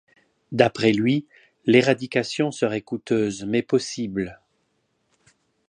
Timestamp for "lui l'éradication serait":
0.93-2.81